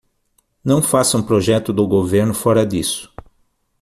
Não 0.65 0.81
faça 0.81 1.15
um 1.15 1.21
projeto 1.21 1.71
do 1.71 1.85
governo 1.87 2.33
fora 2.33 2.65
disso! 2.65 3.13